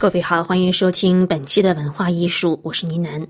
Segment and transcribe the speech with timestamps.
[0.00, 3.28] 各位好，欢迎收听本期的文化艺术，我是倪楠。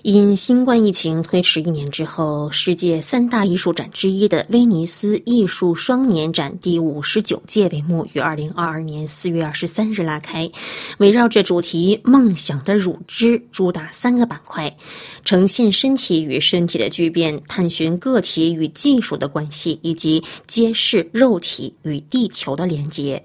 [0.00, 10.50] 因新冠疫情推迟一年之后，世界三大艺术展之一的威尼斯艺术双年展第五十九届帷幕于二零二二年四月二十三日拉开。
[10.96, 14.74] 围绕着主题“梦想的乳汁”，主打三个板块，
[15.26, 23.22] 呈现身体与身体的巨变，探寻个体与技术的关系，以及揭示肉体与地球的连接。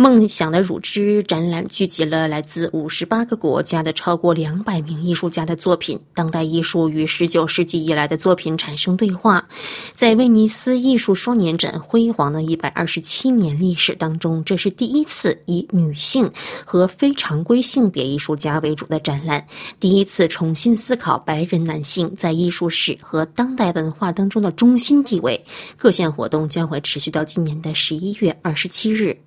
[0.00, 5.98] 梦想的乳汁展览聚集了来自五十八个国家的超过两百名艺术家的作品。
[6.14, 9.44] 当代艺术与十九世纪以来的作品产生对话，
[9.94, 16.30] 在威尼斯艺术双年展辉煌的一百二十七年历史当中，这是第一次以女性
[16.64, 19.44] 和非常规性别艺术家为主的展览，
[19.80, 25.44] 第一次重新思考白人男性在艺术史和当代文化当中的中心地位。
[25.76, 29.18] 各项活动将会持续到今年的十一月二十七日。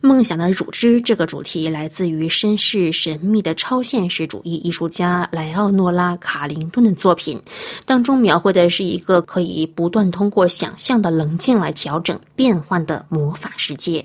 [0.00, 7.40] 梦想的乳汁这个主题来自于身世神秘的超现实主义艺术家莱奥诺拉·卡林顿的作品，
[7.84, 14.04] 当中描绘的是一个可以不断通过想象的棱镜来调整变换的魔法世界。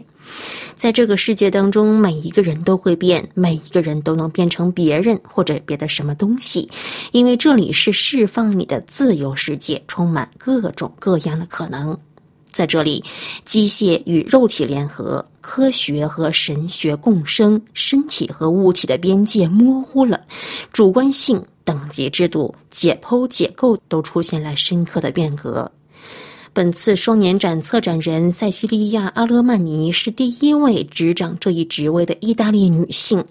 [0.76, 6.68] 在这个世界当中，每一个人都会变，每一个人都能变成别人或者别的什么东西，
[7.12, 11.96] 因为这里是释放你的自由世界，充满各种各样的可能。
[12.54, 13.04] 在这里，
[13.44, 20.22] 机械与肉体联合，科学和神学共生，身体和物体的边界模糊了，
[20.72, 25.70] 主观性、等级制度、解剖结构都出现了深刻的变革。
[26.56, 33.26] 本次双年展策展人塞西利亚·阿勒曼尼是第一位执掌这一职位的意大利女性。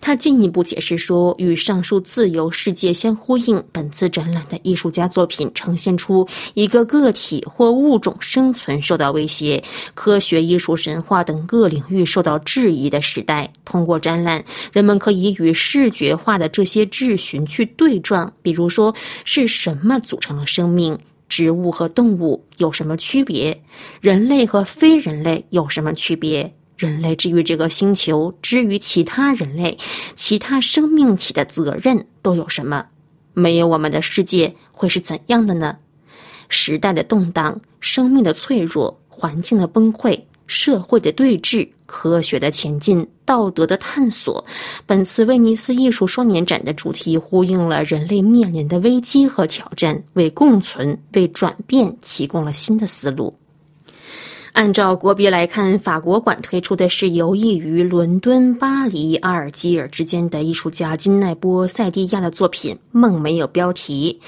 [0.00, 9.62] 她进一步解释说，与上述自由世界相呼应，本次展览的艺术家作品呈现出一个个体或物种生存受到威胁、
[9.94, 13.48] 科学、艺术、神话等各领域受到质疑的时代。
[13.64, 18.92] 通过展览，人们可以与视觉化的这些质询去对撞，比如说，
[19.24, 20.98] 是什么组成了生命？
[21.28, 23.62] 植物和动物有什么区别？
[24.00, 26.54] 人类和非人类有什么区别？
[26.76, 29.78] 人类之于这个星球，之于其他人类、
[30.14, 32.88] 其他生命体的责任都有什么？
[33.32, 35.78] 没有我们的世界会是怎样的呢？
[36.48, 40.20] 时代的动荡，生命的脆弱，环境的崩溃。
[40.46, 44.44] 社会的对峙，科学的前进，道德的探索。
[44.86, 53.34] 本次威尼斯艺术双年展的主题呼应了人类面临的危机和挑战，为共存、为转变提供了新的思路。
[54.56, 64.18] 按照国别来看，法国馆推出的是游弋于伦敦、巴黎、阿尔及尔之间的艺术家金奈波·塞蒂亚的作品《梦没有标题》。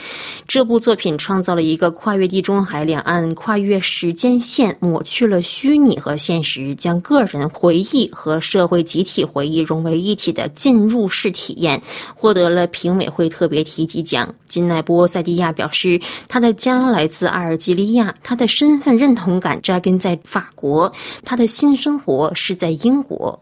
[0.47, 11.81] 这部作品创造了一个跨越地中海两岸、跨越时间线、抹去了虚拟和现实，将个人回忆和社会集体回忆融为一体的进入式体验，
[12.15, 14.35] 获得了评委会特别提及奖。
[14.45, 20.18] 金奈波·塞蒂亚表示，他的家来自阿尔及利亚，他的身份认同感扎根在。
[20.25, 20.93] 法国，
[21.25, 23.41] 他的新生活是在英国。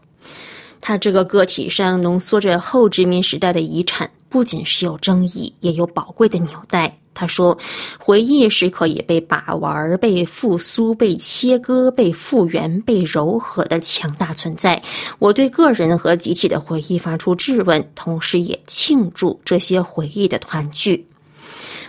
[0.80, 6.96] 他这个个体上浓缩着后殖民时代的遗产，不仅是有争议，也有宝贵的纽带。
[7.18, 7.56] 他说
[7.98, 14.80] ：“回忆是可以被把玩、被复苏、被切割、被复原、被柔和的强大存在。
[15.18, 21.06] 我对个人和集体的回忆发出质问，同时也庆祝这些回忆的团聚。”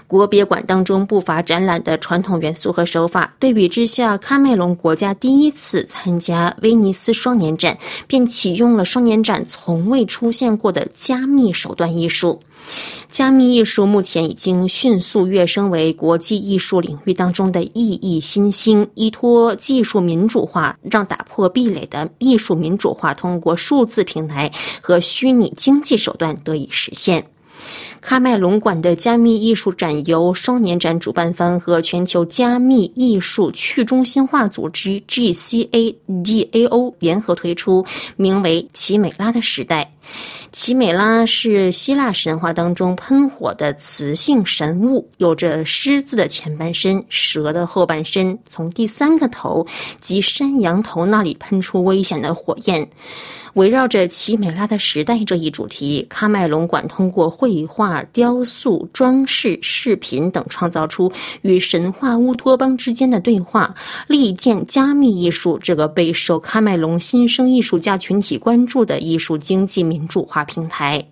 [0.08, 12.42] 国别馆当中不乏展览的传统元素和手法，对比之下，喀麦隆国家第一次参加威尼斯双年展，便启用了双年展从未出现过的加密手段艺术。
[13.10, 24.50] 加密艺术目前已经迅速跃升为国际艺术领域当中的意义新星，依托技术民主化，让打破壁垒的艺术民主化通过数字平台
[24.82, 27.26] 和虚拟经济手段得以实现。
[28.02, 37.86] 喀麦隆馆的加密艺术展由双年展主办方和全球加密艺术去中心化组织 GCADAO 联合推出，
[38.16, 39.92] 名为《奇美拉的时代》。
[40.52, 49.68] 奇美拉是希腊神话当中喷火的雌性神物，有着狮子的前半身、蛇的后半身，从第三个头
[50.00, 52.88] 及山羊头那里喷出危险的火焰。
[53.54, 61.12] 围绕着奇美拉的时代这一主题，喀麦隆馆通过绘画、雕塑、装饰、视频等，创造出
[61.42, 63.74] 与神话乌托邦之间的对话，
[64.06, 71.04] 力荐加密艺术这个备受喀麦隆新生艺术家群体关注的艺术经济民主化平台。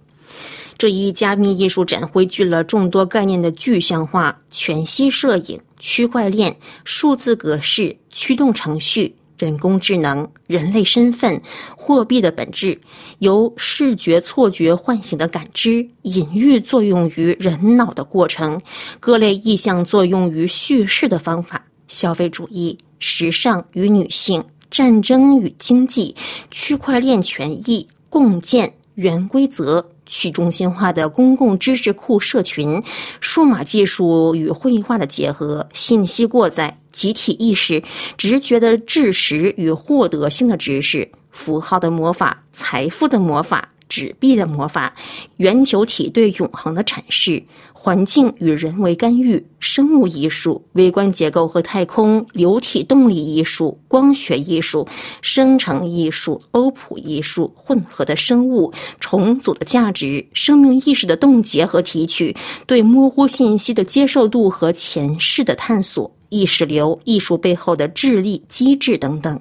[0.77, 9.15] 这一加密艺术展汇聚了众多概念的具象化、全息摄影、区块链、数字格式、驱动程序。
[9.37, 11.41] 人工智能、人类身份、
[11.75, 12.79] 货币的本质，
[13.19, 18.61] 由视觉错觉唤醒的感知、隐喻作用于人脑的过程、
[18.97, 24.41] 各类意象作用于叙事的方法、消费主义、时尚与女性、
[24.71, 26.15] 战争与经济、
[26.49, 29.91] 区块链权益、共建、原规则。
[30.05, 32.81] 去中心化的公共知识库社群、
[33.19, 37.83] 数码技术与绘画的结合、信息过载、集体意识、
[38.17, 43.69] 直觉的知识与获得性的知识、符号的魔法、财富的魔法。
[43.87, 44.93] 纸币的魔法，
[45.37, 47.43] 圆球体对永恒的阐释，
[47.73, 54.87] 环境与人为干预，生物艺术，微观结构和太空，流体动力艺术，光学艺术，
[55.21, 62.35] 生成艺术，欧普艺术，混合的生物，重组的价值，生命意识的冻结和提取，
[62.65, 69.39] 对模糊信息的接受度和前世的探索，意识流，艺术背后的智力机制等等。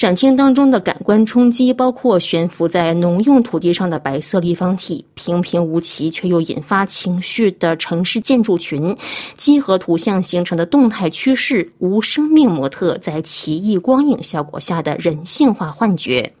[0.00, 8.96] 展厅当中的感官冲击包括悬浮在农用土地上的白色立方体、平平无奇却又引发情绪的城市建筑群、
[9.36, 16.32] 几何图像形成的动态趋势、无生命模特在奇异光影效果下的人性化幻觉。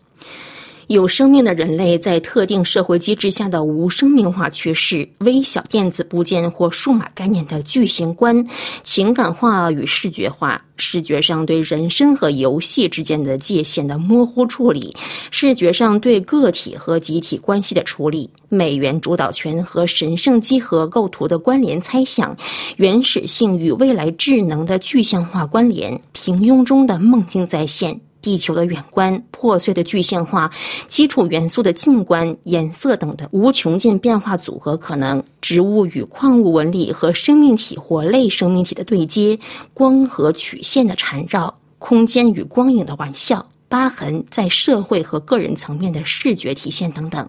[0.90, 8.44] 有生命的人类在特定社会机制下的无生命化趋势，微小电子部件或数码概念的巨型观，
[8.82, 14.92] 情感化与视觉化，视觉上对人生和游戏之间的界限的模糊处理，
[15.30, 22.36] 视觉上对个体和集体关系的处理，美元主导权和神圣几何构图的关联猜想，
[22.78, 27.96] 原始性与未来智能的具象化关联，平庸中的梦境再现。
[28.22, 30.50] 地球的远观、破碎的具象化、
[30.88, 39.38] 基础元素的近观、颜色等的无穷尽变化组合可能、植物与矿物纹理和生命体或类生命体的对接、
[39.74, 47.28] 光和曲线的缠绕、空间与光影的玩笑、疤痕在社会和个人层面的视觉体现等等。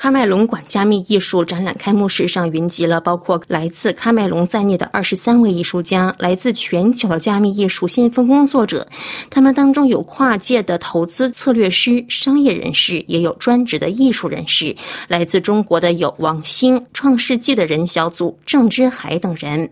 [0.00, 8.88] 喀麦隆馆加密艺术展览开幕式上云集了包括来自喀麦隆在内的二十三位艺术家，来自全球的加密艺术先锋工作者。
[9.28, 14.74] 他们当中有跨界的投资策略师、商业人士，也有专职的艺术人士。
[15.06, 19.68] 来自中国的有王兴、创世纪的人小组、郑之海等人。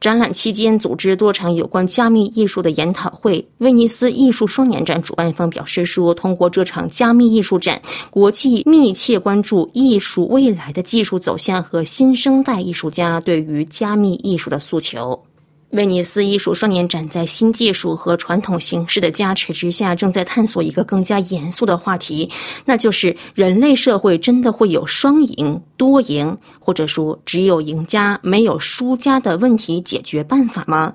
[0.00, 3.46] 展览期间组织多场有关加密艺术的研讨会。
[3.58, 9.57] 威尼斯艺术双年展主办方表示说，通过这场加密艺术展，国际密切关注。
[9.72, 15.27] 艺术未来的技术走向和新生代艺术家对于加密艺术的诉求。
[15.70, 22.30] 威尼斯艺术双年展在新技术和传统形式的加持之下，正在探索一个更加严肃的话题，
[22.64, 30.94] 那就是人类社会真的会有双赢、多赢，或者说只有赢家没有输家的问题解决办法吗？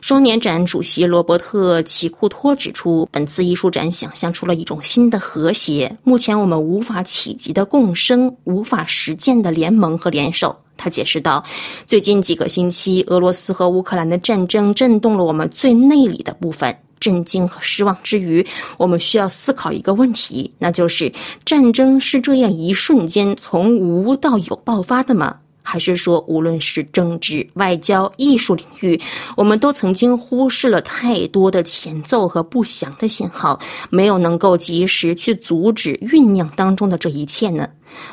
[0.00, 10.56] 双年展主席罗伯特·齐库托指出，本次艺术展想象出了一种新的和谐，目前我们无法企及的共生，无法实践的联盟和联手。
[10.80, 11.44] 他解释道
[11.86, 16.74] ：“最近几个星期，俄罗斯和乌克兰的战争震动了我们最内里的部分。
[16.98, 18.46] 震惊和失望之余，
[18.76, 21.10] 我们需要思考一个问题，那就是
[21.44, 25.36] 战争是这样一瞬间从无到有爆发的吗？”
[25.70, 29.00] 还是说，无论是政治、外交、艺术领域，
[29.36, 33.56] 我们都曾经忽视了太多的前奏和不祥的信号，
[33.88, 37.68] 没有能够及时去阻止酝酿当中的这一切呢？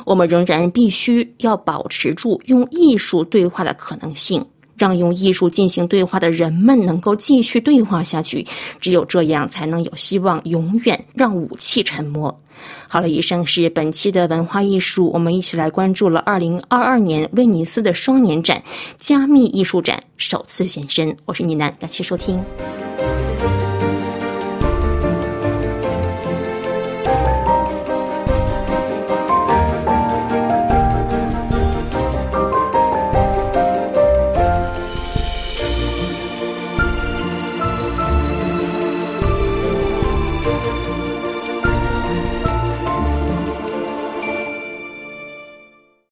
[0.05, 4.45] 我们仍然必须要保持住用艺术对话的可能性。
[4.77, 8.45] 让用艺术进行对话的人们能够继续对话下去，
[8.79, 12.39] 只有这样才能有希望永远让武器沉默。
[12.87, 18.61] 好了，以上是本期的文化艺术，我们一起来关注了二零二二年威尼斯的双年展——
[18.97, 21.15] 加密艺术展首次现身。
[21.25, 22.39] 我是倪楠，感谢收听。